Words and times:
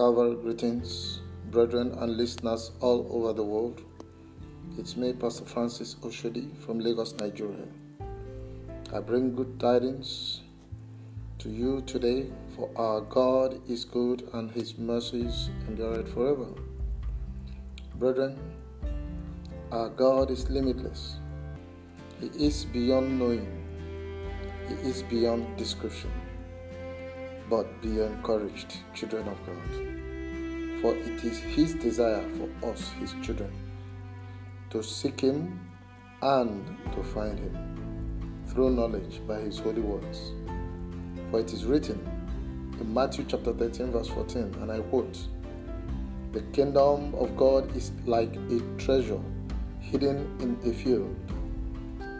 Calvary 0.00 0.34
greetings, 0.42 1.20
brethren 1.50 1.92
and 1.98 2.16
listeners 2.16 2.70
all 2.80 3.06
over 3.10 3.34
the 3.34 3.44
world. 3.44 3.82
It's 4.78 4.96
me, 4.96 5.12
Pastor 5.12 5.44
Francis 5.44 5.96
Oshodi 5.96 6.56
from 6.60 6.80
Lagos, 6.80 7.12
Nigeria. 7.16 7.66
I 8.94 9.00
bring 9.00 9.36
good 9.36 9.60
tidings 9.60 10.40
to 11.40 11.50
you 11.50 11.82
today, 11.82 12.30
for 12.56 12.70
our 12.76 13.02
God 13.02 13.60
is 13.68 13.84
good 13.84 14.26
and 14.32 14.50
his 14.50 14.78
mercies 14.78 15.50
endure 15.68 16.02
forever. 16.06 16.48
Brethren, 17.96 18.38
our 19.70 19.90
God 19.90 20.30
is 20.30 20.48
limitless. 20.48 21.16
He 22.22 22.28
is 22.46 22.64
beyond 22.64 23.18
knowing. 23.18 23.46
He 24.66 24.76
is 24.88 25.02
beyond 25.02 25.58
description. 25.58 26.10
But 27.50 27.82
be 27.82 28.00
encouraged, 28.00 28.76
children 28.94 29.26
of 29.26 29.36
God, 29.44 30.80
for 30.80 30.94
it 30.94 31.24
is 31.24 31.38
His 31.40 31.74
desire 31.74 32.24
for 32.38 32.70
us, 32.70 32.90
His 32.92 33.12
children, 33.22 33.50
to 34.70 34.84
seek 34.84 35.18
Him 35.20 35.58
and 36.22 36.64
to 36.94 37.02
find 37.02 37.36
Him 37.40 38.44
through 38.46 38.70
knowledge 38.70 39.20
by 39.26 39.40
His 39.40 39.58
holy 39.58 39.80
words. 39.80 40.30
For 41.32 41.40
it 41.40 41.52
is 41.52 41.64
written 41.64 41.98
in 42.80 42.94
Matthew 42.94 43.24
chapter 43.26 43.52
13, 43.52 43.90
verse 43.90 44.06
14, 44.06 44.54
and 44.60 44.70
I 44.70 44.78
quote, 44.82 45.18
The 46.30 46.42
kingdom 46.52 47.16
of 47.16 47.36
God 47.36 47.74
is 47.76 47.90
like 48.06 48.36
a 48.36 48.60
treasure 48.78 49.20
hidden 49.80 50.36
in 50.38 50.56
a 50.70 50.72
field. 50.72 51.16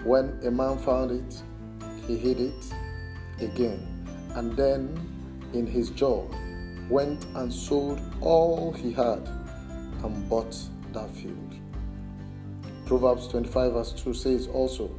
When 0.03 0.41
a 0.45 0.51
man 0.51 0.77
found 0.79 1.13
it, 1.13 1.41
he 2.09 2.17
hid 2.17 2.41
it 2.41 2.65
again, 3.41 3.87
and 4.35 4.57
then 4.57 5.19
in 5.53 5.67
his 5.67 5.91
jaw, 5.91 6.27
went 6.89 7.25
and 7.35 7.53
sold 7.53 8.01
all 8.21 8.73
he 8.73 8.93
had 8.93 9.29
and 10.03 10.29
bought 10.29 10.57
that 10.93 11.11
field. 11.11 11.55
Proverbs 12.87 13.29
25, 13.29 13.73
verse 13.73 13.93
2 13.93 14.15
says 14.15 14.49
also 14.49 14.91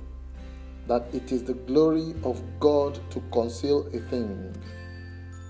that 0.87 1.05
it 1.13 1.31
is 1.31 1.43
the 1.43 1.53
glory 1.53 2.13
of 2.23 2.41
God 2.59 2.99
to 3.11 3.21
conceal 3.31 3.87
a 3.87 3.99
thing, 3.99 4.55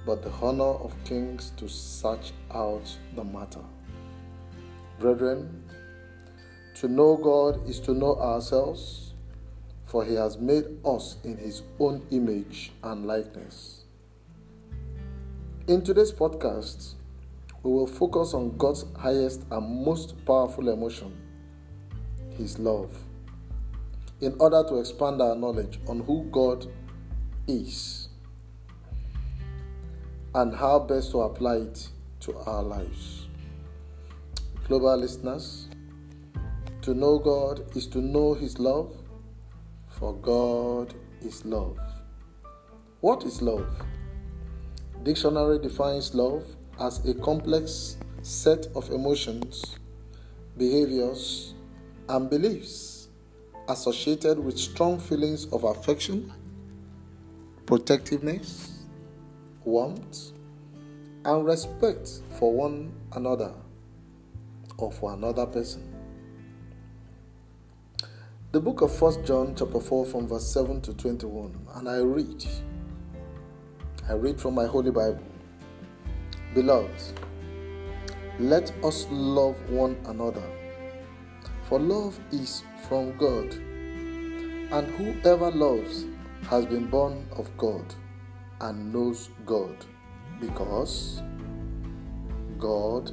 but 0.05 0.23
the 0.23 0.31
honor 0.41 0.63
of 0.63 0.93
kings 1.03 1.51
to 1.57 1.69
search 1.69 2.33
out 2.53 2.97
the 3.15 3.23
matter. 3.23 3.63
Brethren, 4.99 5.63
to 6.75 6.87
know 6.87 7.15
God 7.17 7.69
is 7.69 7.79
to 7.81 7.93
know 7.93 8.15
ourselves, 8.15 9.13
for 9.85 10.03
he 10.03 10.15
has 10.15 10.37
made 10.37 10.65
us 10.85 11.17
in 11.23 11.37
his 11.37 11.61
own 11.79 12.01
image 12.09 12.71
and 12.83 13.05
likeness. 13.05 13.80
In 15.67 15.83
today's 15.83 16.11
podcast, 16.11 16.95
we 17.61 17.71
will 17.71 17.85
focus 17.85 18.33
on 18.33 18.57
God's 18.57 18.83
highest 18.97 19.45
and 19.51 19.85
most 19.85 20.15
powerful 20.25 20.69
emotion, 20.69 21.15
His 22.35 22.57
love, 22.57 22.89
in 24.21 24.35
order 24.39 24.63
to 24.67 24.79
expand 24.79 25.21
our 25.21 25.35
knowledge 25.35 25.79
on 25.87 25.99
who 25.99 26.23
God 26.31 26.65
is 27.47 28.09
and 30.33 30.55
how 30.55 30.79
best 30.79 31.11
to 31.11 31.21
apply 31.21 31.57
it 31.57 31.89
to 32.21 32.35
our 32.37 32.63
lives. 32.63 33.27
Global 34.67 34.97
listeners, 34.97 35.67
to 36.81 36.95
know 36.95 37.19
God 37.19 37.77
is 37.77 37.85
to 37.89 37.99
know 37.99 38.33
His 38.33 38.57
love, 38.57 38.91
for 39.89 40.15
God 40.15 40.95
is 41.21 41.45
love. 41.45 41.77
What 43.01 43.25
is 43.25 43.43
love? 43.43 43.69
Dictionary 45.03 45.57
defines 45.57 46.13
love 46.13 46.43
as 46.79 47.03
a 47.07 47.15
complex 47.15 47.97
set 48.21 48.67
of 48.75 48.87
emotions, 48.91 49.77
behaviors, 50.57 51.55
and 52.07 52.29
beliefs 52.29 53.07
associated 53.67 54.37
with 54.37 54.59
strong 54.59 54.99
feelings 54.99 55.45
of 55.53 55.63
affection, 55.63 56.31
protectiveness, 57.65 58.83
warmth, 59.63 60.33
and 61.25 61.45
respect 61.45 62.21
for 62.37 62.53
one 62.53 62.93
another 63.13 63.53
or 64.77 64.91
for 64.91 65.13
another 65.13 65.47
person. 65.47 65.91
The 68.51 68.59
book 68.59 68.81
of 68.81 69.01
1 69.01 69.25
John 69.25 69.55
chapter 69.55 69.79
4 69.79 70.05
from 70.05 70.27
verse 70.27 70.45
7 70.53 70.81
to 70.81 70.93
21 70.93 71.67
and 71.75 71.89
I 71.89 71.99
read 71.99 72.45
I 74.09 74.13
read 74.13 74.41
from 74.41 74.55
my 74.55 74.65
Holy 74.65 74.89
Bible. 74.89 75.23
Beloved, 76.55 77.19
let 78.39 78.73
us 78.83 79.05
love 79.11 79.55
one 79.69 79.95
another, 80.05 80.43
for 81.65 81.79
love 81.79 82.19
is 82.31 82.63
from 82.89 83.15
God, 83.17 83.53
and 83.53 84.87
whoever 84.97 85.51
loves 85.51 86.05
has 86.49 86.65
been 86.65 86.87
born 86.87 87.25
of 87.37 87.55
God 87.57 87.93
and 88.59 88.91
knows 88.91 89.29
God, 89.45 89.85
because 90.39 91.21
God 92.57 93.11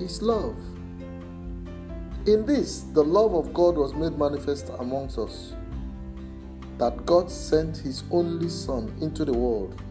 is 0.00 0.22
love. 0.22 0.56
In 2.26 2.46
this, 2.46 2.82
the 2.92 3.02
love 3.02 3.34
of 3.34 3.52
God 3.52 3.76
was 3.76 3.92
made 3.92 4.16
manifest 4.16 4.70
amongst 4.78 5.18
us, 5.18 5.56
that 6.78 7.04
God 7.04 7.28
sent 7.28 7.76
His 7.76 8.04
only 8.12 8.48
Son 8.48 8.94
into 9.00 9.24
the 9.24 9.32
world 9.32 9.82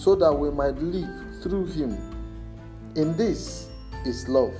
so 0.00 0.14
that 0.14 0.32
we 0.32 0.50
might 0.50 0.78
live 0.78 1.42
through 1.42 1.66
him. 1.66 1.94
In 2.96 3.14
this 3.18 3.68
is 4.06 4.26
love. 4.30 4.54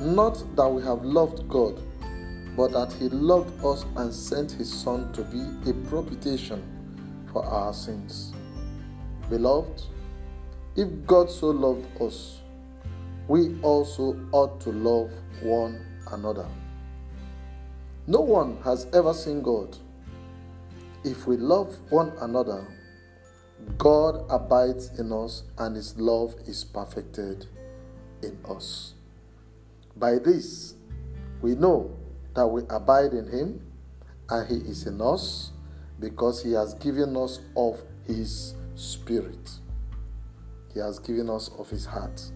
Not 0.00 0.42
that 0.56 0.66
we 0.66 0.82
have 0.84 1.04
loved 1.04 1.46
God, 1.50 1.78
but 2.56 2.72
that 2.72 2.90
he 2.94 3.10
loved 3.10 3.62
us 3.62 3.84
and 3.96 4.12
sent 4.12 4.52
his 4.52 4.72
Son 4.72 5.12
to 5.12 5.22
be 5.24 5.70
a 5.70 5.74
propitiation 5.90 6.62
for 7.30 7.44
our 7.44 7.74
sins. 7.74 8.32
Beloved, 9.28 9.82
if 10.76 10.88
God 11.06 11.30
so 11.30 11.48
loved 11.48 11.86
us, 12.00 12.40
we 13.28 13.60
also 13.60 14.18
ought 14.32 14.62
to 14.62 14.72
love 14.72 15.10
one 15.42 15.78
another. 16.10 16.48
No 18.06 18.20
one 18.20 18.56
has 18.64 18.86
ever 18.94 19.12
seen 19.12 19.42
God. 19.42 19.76
If 21.04 21.26
we 21.26 21.36
love 21.36 21.76
one 21.90 22.12
another, 22.22 22.66
God 23.76 24.24
abides 24.28 24.98
in 24.98 25.12
us 25.12 25.44
and 25.58 25.76
his 25.76 25.96
love 25.98 26.34
is 26.46 26.64
perfected 26.64 27.46
in 28.22 28.38
us. 28.48 28.94
By 29.96 30.18
this, 30.18 30.74
we 31.40 31.54
know 31.54 31.96
that 32.34 32.46
we 32.46 32.62
abide 32.70 33.12
in 33.12 33.28
him 33.28 33.60
and 34.30 34.48
he 34.48 34.70
is 34.70 34.86
in 34.86 35.00
us 35.00 35.52
because 36.00 36.42
he 36.42 36.52
has 36.52 36.74
given 36.74 37.16
us 37.16 37.40
of 37.56 37.80
his 38.06 38.54
spirit. 38.74 39.50
He 40.72 40.80
has 40.80 40.98
given 40.98 41.28
us 41.28 41.50
of 41.58 41.68
his 41.70 41.86
heart. 41.86 42.30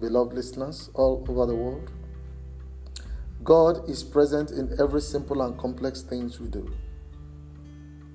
Beloved 0.00 0.32
listeners 0.32 0.90
all 0.94 1.24
over 1.28 1.46
the 1.46 1.54
world, 1.54 1.90
God 3.42 3.88
is 3.88 4.02
present 4.04 4.50
in 4.50 4.76
every 4.80 5.00
simple 5.00 5.42
and 5.42 5.58
complex 5.58 6.02
things 6.02 6.38
we 6.38 6.48
do. 6.48 6.70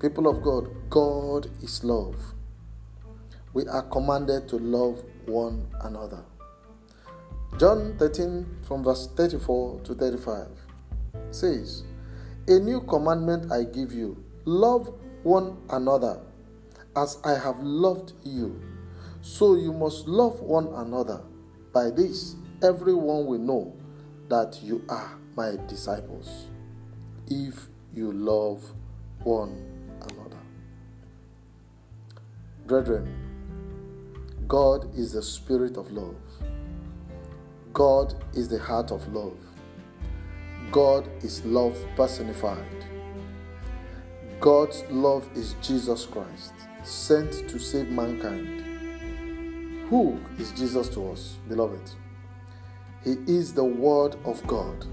People 0.05 0.27
of 0.27 0.43
God, 0.43 0.69
God 0.91 1.49
is 1.63 1.83
love. 1.83 2.15
We 3.53 3.65
are 3.65 3.81
commanded 3.81 4.47
to 4.49 4.57
love 4.57 5.03
one 5.25 5.65
another. 5.81 6.23
John 7.57 7.95
13, 7.97 8.45
from 8.67 8.83
verse 8.83 9.07
34 9.15 9.79
to 9.79 9.95
35, 9.95 10.47
says, 11.31 11.85
A 12.47 12.59
new 12.59 12.81
commandment 12.81 13.51
I 13.51 13.63
give 13.63 13.93
you 13.93 14.23
love 14.45 14.93
one 15.23 15.57
another 15.71 16.19
as 16.95 17.17
I 17.25 17.39
have 17.39 17.59
loved 17.61 18.13
you. 18.23 18.61
So 19.21 19.55
you 19.55 19.73
must 19.73 20.07
love 20.07 20.39
one 20.39 20.67
another. 20.67 21.23
By 21.73 21.89
this, 21.89 22.35
everyone 22.61 23.25
will 23.25 23.39
know 23.39 23.75
that 24.29 24.59
you 24.61 24.85
are 24.87 25.17
my 25.35 25.55
disciples 25.67 26.45
if 27.27 27.65
you 27.91 28.11
love 28.11 28.63
one 29.23 29.74
Brethren, 32.65 33.07
God 34.47 34.97
is 34.97 35.13
the 35.13 35.21
spirit 35.21 35.77
of 35.77 35.91
love. 35.91 36.15
God 37.73 38.15
is 38.33 38.49
the 38.49 38.57
heart 38.57 38.91
of 38.91 39.07
love. 39.13 39.37
God 40.71 41.07
is 41.23 41.45
love 41.45 41.77
personified. 41.95 42.85
God's 44.39 44.83
love 44.89 45.29
is 45.35 45.53
Jesus 45.61 46.07
Christ, 46.07 46.55
sent 46.81 47.47
to 47.49 47.59
save 47.59 47.89
mankind. 47.89 48.63
Who 49.91 50.19
is 50.39 50.51
Jesus 50.53 50.89
to 50.89 51.11
us, 51.11 51.37
beloved? 51.47 51.91
He 53.03 53.11
is 53.27 53.53
the 53.53 53.63
Word 53.63 54.15
of 54.25 54.41
God, 54.47 54.87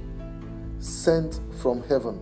sent 0.78 1.40
from 1.62 1.82
heaven, 1.84 2.20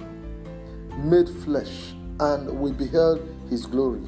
made 1.11 1.29
flesh, 1.29 1.93
and 2.21 2.49
we 2.61 2.71
beheld 2.71 3.29
his 3.51 3.67
glory 3.67 4.07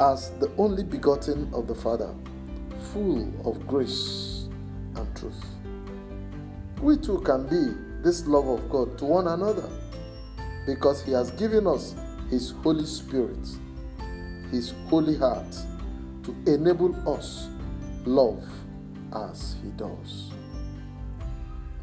as 0.00 0.30
the 0.40 0.50
only 0.58 0.82
begotten 0.82 1.52
of 1.54 1.66
the 1.66 1.74
Father, 1.74 2.14
full 2.92 3.32
of 3.48 3.66
grace 3.66 4.48
and 4.96 5.16
truth. 5.16 5.44
We 6.80 6.96
too 6.96 7.20
can 7.20 7.46
be 7.46 7.74
this 8.02 8.26
love 8.26 8.48
of 8.48 8.68
God 8.68 8.98
to 8.98 9.04
one 9.04 9.28
another 9.28 9.68
because 10.66 11.02
He 11.02 11.12
has 11.12 11.30
given 11.32 11.66
us 11.66 11.94
His 12.30 12.50
Holy 12.62 12.84
Spirit, 12.84 13.48
His 14.50 14.74
Holy 14.88 15.16
Heart 15.16 15.56
to 16.24 16.34
enable 16.46 16.94
us 17.08 17.48
love 18.04 18.44
as 19.14 19.56
He 19.62 19.70
does. 19.70 20.32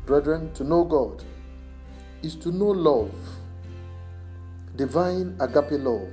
Brethren, 0.06 0.52
to 0.54 0.64
know 0.64 0.84
God 0.84 1.24
is 2.22 2.36
to 2.36 2.52
know 2.52 2.68
love, 2.68 3.14
divine 4.76 5.36
agape 5.40 5.80
love, 5.80 6.12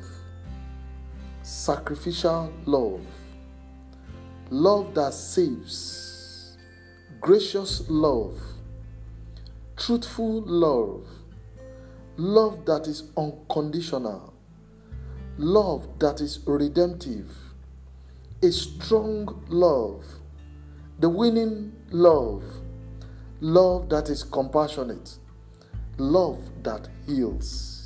sacrificial 1.49 2.53
love, 2.67 3.01
love 4.51 4.95
that 4.95 5.15
saves, 5.15 6.59
gracious 7.23 7.89
love, 7.89 8.39
truthful 9.75 10.43
love, 10.43 11.09
love 12.19 12.67
that 12.67 12.87
is 12.87 13.05
unconditional, 13.17 14.35
love 15.39 15.89
that 15.99 16.21
is 16.21 16.41
redemptive, 16.47 17.35
a 18.43 18.53
strong 18.53 19.43
love, 19.49 20.05
the 20.99 21.09
winning 21.09 21.73
love, 21.91 22.45
love 23.41 23.89
that 23.89 24.11
is 24.11 24.23
compassionate, 24.23 25.17
love 25.97 26.45
that 26.63 26.91
heals, 27.07 27.78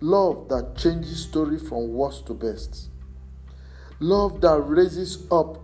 love 0.00 0.48
that 0.48 0.76
changes 0.76 1.22
story 1.22 1.58
from 1.58 1.92
worst 1.92 2.26
to 2.26 2.34
best, 2.34 2.90
love 3.98 4.40
that 4.40 4.60
raises 4.60 5.26
up 5.30 5.58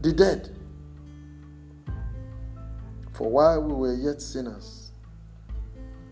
the 0.00 0.12
dead. 0.12 0.56
For 3.12 3.28
while 3.28 3.62
we 3.62 3.74
were 3.74 3.94
yet 3.94 4.22
sinners, 4.22 4.92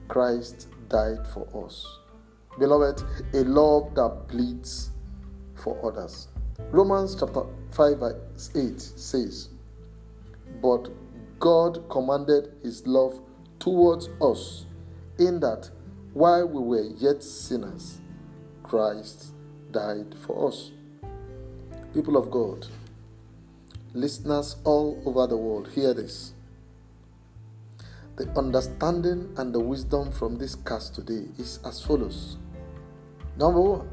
Christ 0.09 0.69
died 0.89 1.27
for 1.29 1.47
us. 1.65 1.99
Beloved, 2.59 3.03
a 3.35 3.45
love 3.45 3.95
that 3.95 4.27
bleeds 4.29 4.91
for 5.55 5.79
others. 5.87 6.29
Romans 6.71 7.15
chapter 7.19 7.43
5, 7.71 7.99
verse 7.99 8.51
8 8.55 8.81
says, 8.81 9.51
But 10.61 10.91
God 11.39 11.89
commanded 11.89 12.53
his 12.63 12.87
love 12.87 13.21
towards 13.61 14.09
us 14.21 14.67
in 15.19 15.39
that 15.41 15.71
while 16.19 16.49
we 16.49 16.61
were 16.61 16.89
yet 16.97 17.23
sinners, 17.23 18.01
Christ 18.65 19.35
died 19.71 20.17
for 20.27 20.49
us. 20.49 20.73
People 21.95 22.17
of 22.17 22.29
God, 22.29 22.67
listeners 23.95 24.57
all 24.65 25.01
over 25.07 25.29
the 25.29 25.37
world, 25.37 25.69
hear 25.69 25.95
this. 25.95 26.33
The 28.17 28.29
understanding 28.37 29.33
and 29.37 29.55
the 29.55 29.61
wisdom 29.61 30.11
from 30.11 30.39
this 30.39 30.57
cast 30.57 30.97
today 30.97 31.29
is 31.39 31.61
as 31.65 31.81
follows. 31.81 32.37
Number 33.37 33.61
one, 33.61 33.89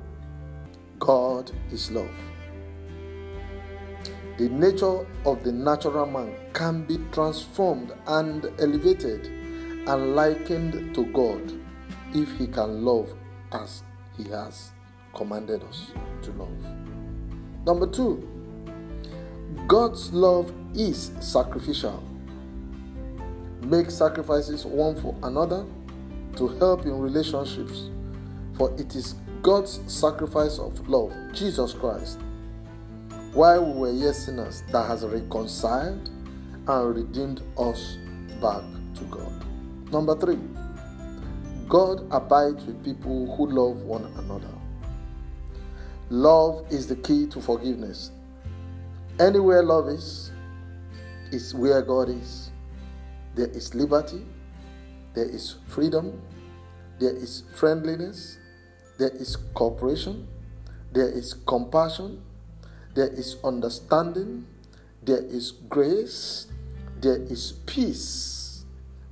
God 0.97 1.51
is 1.71 1.91
love. 1.91 2.09
The 4.39 4.49
nature 4.49 5.05
of 5.27 5.43
the 5.43 5.51
natural 5.51 6.07
man 6.07 6.35
can 6.53 6.85
be 6.85 6.97
transformed 7.11 7.93
and 8.07 8.47
elevated 8.57 9.27
and 9.87 10.15
likened 10.15 10.95
to 10.95 11.05
God 11.13 11.64
if 12.13 12.37
he 12.37 12.47
can 12.47 12.83
love 12.83 13.13
as 13.51 13.83
he 14.17 14.23
has 14.29 14.71
commanded 15.13 15.63
us 15.63 15.91
to 16.21 16.31
love. 16.31 16.49
Number 17.65 17.87
two, 17.87 18.27
God's 19.67 20.11
love 20.13 20.53
is 20.75 21.11
sacrificial. 21.19 22.03
Make 23.61 23.89
sacrifices 23.89 24.65
one 24.65 24.95
for 25.01 25.15
another 25.23 25.65
to 26.35 26.47
help 26.59 26.85
in 26.85 26.99
relationships, 26.99 27.89
for 28.57 28.71
it 28.79 28.95
is 28.95 29.15
God's 29.41 29.79
sacrifice 29.87 30.59
of 30.59 30.87
love, 30.87 31.13
Jesus 31.33 31.73
Christ, 31.73 32.19
while 33.33 33.65
we 33.65 33.79
were 33.79 33.91
yet 33.91 34.15
sinners, 34.15 34.63
that 34.71 34.87
has 34.87 35.05
reconciled 35.05 36.09
and 36.67 36.95
redeemed 36.95 37.41
us 37.57 37.97
back 38.41 38.63
to 38.95 39.03
God. 39.09 39.45
Number 39.91 40.15
three, 40.15 40.39
God 41.67 42.07
abides 42.11 42.63
with 42.65 42.83
people 42.83 43.35
who 43.35 43.49
love 43.49 43.81
one 43.81 44.05
another. 44.17 44.53
Love 46.09 46.63
is 46.69 46.85
the 46.85 46.95
key 46.97 47.25
to 47.27 47.41
forgiveness. 47.41 48.11
Anywhere 49.19 49.63
love 49.63 49.89
is, 49.89 50.31
is 51.31 51.55
where 51.55 51.81
God 51.81 52.09
is. 52.09 52.51
There 53.33 53.47
is 53.47 53.73
liberty, 53.73 54.21
there 55.15 55.25
is 55.25 55.55
freedom, 55.67 56.21
there 56.99 57.15
is 57.15 57.43
friendliness, 57.55 58.37
there 58.99 59.09
is 59.09 59.35
cooperation, 59.55 60.27
there 60.91 61.09
is 61.09 61.33
compassion, 61.33 62.21
there 62.93 63.09
is 63.09 63.37
understanding, 63.43 64.45
there 65.01 65.23
is 65.23 65.51
grace, 65.51 66.47
there 67.01 67.21
is 67.23 67.53
peace. 67.65 68.65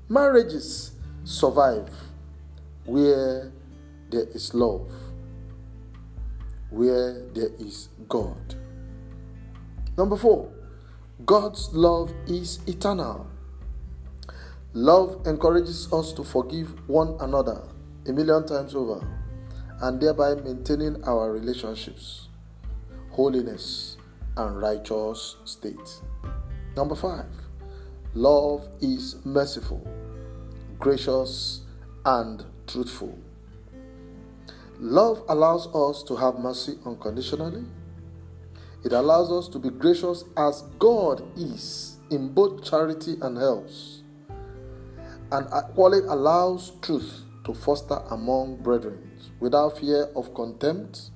Marriages 0.08 0.92
survive 1.24 1.90
where 2.86 3.52
there 4.10 4.28
is 4.34 4.54
love, 4.54 4.92
where 6.70 7.22
there 7.34 7.50
is 7.60 7.90
God. 8.10 8.56
Number 9.98 10.18
four, 10.18 10.52
God's 11.26 11.70
love 11.74 12.12
is 12.28 12.60
eternal. 12.68 13.28
Love 14.74 15.22
encourages 15.28 15.92
us 15.94 16.14
to 16.14 16.24
forgive 16.24 16.90
one 16.90 17.16
another 17.20 17.62
a 18.08 18.12
million 18.12 18.46
times 18.46 18.74
over 18.74 19.06
and 19.82 20.02
thereby 20.02 20.36
maintaining 20.36 21.04
our 21.04 21.32
relationships, 21.32 22.28
holiness, 23.12 23.98
and 24.38 24.60
righteous 24.60 25.36
state. 25.46 26.02
Number 26.76 26.96
five, 26.96 27.30
love 28.16 28.68
is 28.82 29.18
merciful, 29.24 29.86
gracious, 30.80 31.62
and 32.06 32.44
truthful. 32.68 33.18
Love 34.80 35.24
allows 35.30 35.68
us 35.74 36.04
to 36.04 36.16
have 36.16 36.40
mercy 36.40 36.78
unconditionally. 36.86 37.64
It 38.84 38.92
allows 38.92 39.32
us 39.32 39.48
to 39.50 39.60
be 39.60 39.70
gracious 39.70 40.26
as 40.36 40.64
God 40.80 41.24
is 41.38 41.98
in 42.10 42.34
both 42.34 42.64
charity 42.64 43.16
and 43.22 43.38
helps. 43.38 44.04
And 45.32 45.48
equally 45.48 46.00
allows 46.00 46.74
truth 46.82 47.22
to 47.46 47.54
foster 47.54 48.02
among 48.12 48.58
brethren 48.58 49.12
without 49.40 49.78
fear 49.80 50.10
of 50.16 50.34
contempt 50.34 51.12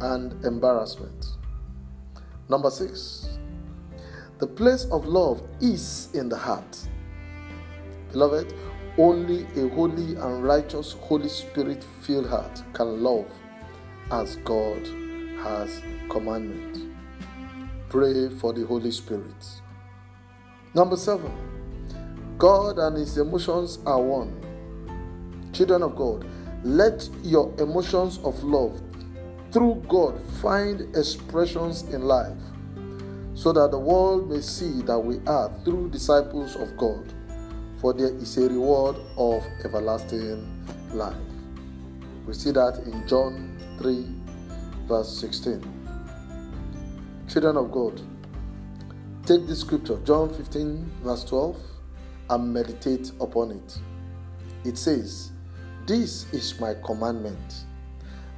and 0.00 0.32
embarrassment. 0.44 1.26
Number 2.48 2.70
six, 2.70 3.38
the 4.38 4.46
place 4.46 4.84
of 4.86 5.06
love 5.06 5.42
is 5.60 6.08
in 6.14 6.28
the 6.28 6.36
heart. 6.36 6.78
Beloved, 8.12 8.54
only 8.96 9.44
a 9.56 9.68
holy 9.70 10.14
and 10.14 10.44
righteous 10.44 10.92
Holy 10.92 11.28
Spirit 11.28 11.82
filled 12.02 12.28
heart 12.28 12.62
can 12.72 13.02
love 13.02 13.30
as 14.12 14.36
God 14.36 14.86
has 15.42 15.82
commanded. 16.08 16.94
Pray 17.88 18.28
for 18.28 18.52
the 18.52 18.64
Holy 18.66 18.92
Spirit. 18.92 19.60
Number 20.74 20.96
seven, 20.96 21.32
God 22.38 22.78
and 22.78 22.96
His 22.96 23.18
emotions 23.18 23.78
are 23.84 24.00
one. 24.00 24.40
Children 25.52 25.82
of 25.82 25.96
God, 25.96 26.26
let 26.62 27.08
your 27.22 27.52
emotions 27.58 28.18
of 28.24 28.42
love 28.44 28.80
through 29.50 29.82
God 29.88 30.20
find 30.40 30.80
expressions 30.96 31.82
in 31.82 32.02
life 32.02 32.38
so 33.34 33.52
that 33.52 33.72
the 33.72 33.78
world 33.78 34.30
may 34.30 34.40
see 34.40 34.82
that 34.82 34.98
we 34.98 35.18
are 35.26 35.52
through 35.64 35.90
disciples 35.90 36.54
of 36.56 36.76
God 36.76 37.12
for 37.84 37.92
there 37.92 38.14
is 38.14 38.38
a 38.38 38.48
reward 38.48 38.96
of 39.18 39.44
everlasting 39.62 40.42
life. 40.94 41.14
We 42.26 42.32
see 42.32 42.50
that 42.52 42.78
in 42.86 43.06
John 43.06 43.58
3, 43.76 44.06
verse 44.88 45.18
16. 45.18 45.62
Children 47.28 47.58
of 47.58 47.70
God, 47.70 48.00
take 49.26 49.46
this 49.46 49.60
scripture, 49.60 49.98
John 50.02 50.32
15, 50.32 50.92
verse 51.02 51.24
12, 51.24 51.60
and 52.30 52.54
meditate 52.54 53.12
upon 53.20 53.50
it. 53.50 53.78
It 54.66 54.78
says, 54.78 55.32
This 55.84 56.24
is 56.32 56.58
my 56.58 56.72
commandment, 56.86 57.66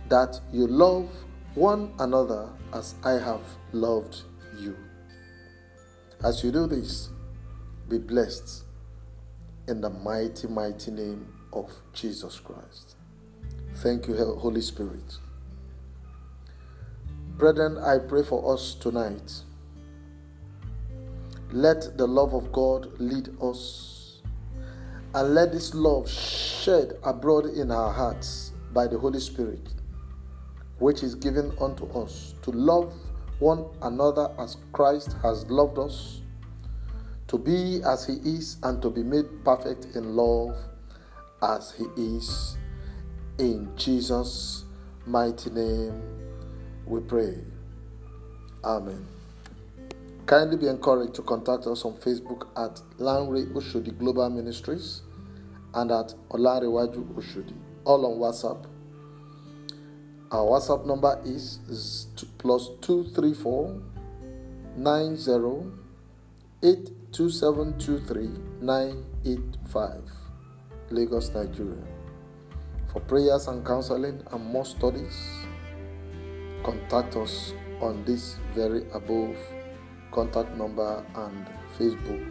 that 0.09 0.41
you 0.53 0.67
love 0.67 1.09
one 1.55 1.93
another 2.01 2.49
as 2.75 2.97
I 3.05 3.13
have 3.13 3.43
loved 3.71 4.23
you. 4.59 4.77
As 6.25 6.43
you 6.43 6.51
do 6.51 6.67
this, 6.67 7.11
be 7.89 7.99
blessed 7.99 8.66
in 9.69 9.81
the 9.81 9.91
mighty, 9.91 10.49
mighty 10.49 10.91
name 10.91 11.27
of 11.53 11.71
Jesus 11.93 12.41
Christ. 12.41 12.97
Thank 13.77 14.09
you, 14.09 14.17
Holy 14.17 14.63
Spirit. 14.63 15.19
Brethren, 17.37 17.79
I 17.79 17.99
pray 17.99 18.23
for 18.23 18.55
us 18.55 18.75
tonight 18.75 19.43
Let 21.53 21.97
the 21.97 22.07
love 22.07 22.35
of 22.35 22.51
God 22.51 22.91
lead 23.01 23.31
us. 23.41 24.21
And 25.15 25.35
let 25.35 25.53
this 25.53 25.75
love 25.75 26.11
shed 26.11 26.99
abroad 27.05 27.47
in 27.47 27.71
our 27.71 27.93
hearts 27.93 28.53
by 28.75 28.89
the 28.89 28.99
Holy 28.99 29.21
Spirit, 29.21 29.67
which 30.81 31.03
is 31.05 31.15
given 31.15 31.53
unto 31.61 31.87
us 31.93 32.35
to 32.43 32.51
love 32.51 32.93
one 33.39 33.65
another 33.83 34.31
as 34.39 34.57
Christ 34.73 35.15
has 35.23 35.49
loved 35.49 35.79
us, 35.79 36.21
to 37.29 37.39
be 37.39 37.81
as 37.85 38.07
He 38.07 38.15
is, 38.15 38.59
and 38.63 38.81
to 38.83 38.91
be 38.91 39.03
made 39.03 39.27
perfect 39.45 39.97
in 39.97 40.15
love 40.17 40.57
as 41.43 41.73
He 41.73 41.85
is. 41.97 42.57
In 43.39 43.71
Jesus' 43.77 44.65
mighty 45.07 45.51
name 45.51 46.03
we 46.87 47.01
pray. 47.01 47.39
Amen. 48.65 49.07
Kindly 50.27 50.57
be 50.57 50.67
encouraged 50.67 51.15
to 51.15 51.23
contact 51.23 51.67
us 51.67 51.85
on 51.85 51.95
Facebook 51.95 52.49
at 52.57 52.81
Lanre 52.99 53.47
Oshodi 53.53 53.97
Global 53.97 54.29
Ministries 54.31 55.03
and 55.75 55.91
at 55.93 56.15
Olarewaju 56.31 57.15
Oshodi, 57.15 57.55
all 57.85 58.05
on 58.07 58.19
WhatsApp. 58.19 58.67
Our 60.33 60.45
WhatsApp 60.59 60.87
number 60.87 61.21
is 61.25 62.07
plus 62.39 62.71
234 62.81 63.81
90 64.77 65.17
82723 66.63 68.31
985, 68.63 70.01
Lagos, 70.91 71.29
Nigeria. 71.35 71.85
For 72.91 73.01
prayers 73.01 73.47
and 73.49 73.65
counseling 73.65 74.23
and 74.33 74.43
more 74.43 74.65
studies, 74.65 75.45
contact 76.63 77.15
us 77.17 77.53
on 77.83 78.03
this 78.07 78.39
very 78.55 78.91
above 78.93 79.37
contact 80.11 80.57
number 80.57 81.05
and 81.15 81.47
Facebook 81.77 82.27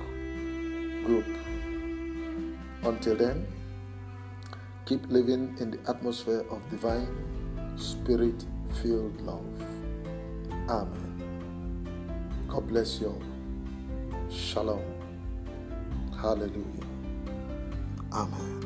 group. 1.06 1.26
Until 2.82 3.16
then, 3.16 3.46
keep 4.86 5.06
living 5.08 5.56
in 5.60 5.70
the 5.70 5.80
atmosphere 5.88 6.44
of 6.50 6.68
divine, 6.72 7.14
spirit 7.76 8.44
filled 8.82 9.22
love. 9.22 9.46
Amen. 10.68 11.14
God 12.50 12.68
bless 12.68 13.00
you 13.00 13.10
all. 13.10 13.35
Shalom. 14.36 14.82
Hallelujah. 16.22 16.84
Amen. 18.12 18.66